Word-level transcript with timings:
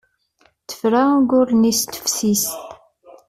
Tefra 0.67 1.03
ugur-nni 1.17 1.73
s 1.79 1.81
tefses. 1.83 2.43